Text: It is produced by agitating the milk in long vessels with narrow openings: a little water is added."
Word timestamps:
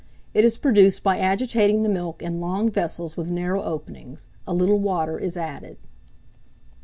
It 0.33 0.43
is 0.43 0.57
produced 0.57 1.03
by 1.03 1.19
agitating 1.19 1.83
the 1.83 1.87
milk 1.87 2.23
in 2.23 2.41
long 2.41 2.71
vessels 2.71 3.15
with 3.15 3.29
narrow 3.29 3.61
openings: 3.61 4.27
a 4.47 4.53
little 4.55 4.79
water 4.79 5.19
is 5.19 5.37
added." 5.37 5.77